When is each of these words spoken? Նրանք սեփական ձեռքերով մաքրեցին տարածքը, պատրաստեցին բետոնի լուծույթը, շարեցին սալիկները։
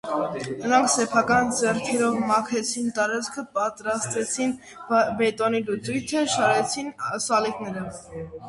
Նրանք 0.61 0.87
սեփական 0.93 1.51
ձեռքերով 1.57 2.15
մաքրեցին 2.31 2.89
տարածքը, 2.99 3.45
պատրաստեցին 3.59 4.57
բետոնի 5.21 5.63
լուծույթը, 5.69 6.27
շարեցին 6.39 6.93
սալիկները։ 7.29 7.89